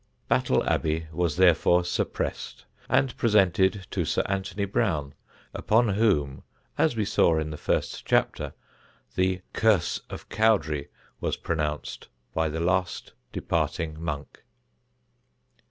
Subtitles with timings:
[0.27, 5.13] Battle Abbey was therefore suppressed and presented to Sir Anthony Browne,
[5.53, 6.41] upon whom,
[6.75, 8.55] as we saw in the first chapter,
[9.13, 10.87] the "Curse of Cowdray"
[11.19, 14.41] was pronounced by the last departing monk.